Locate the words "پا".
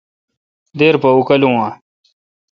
1.01-1.09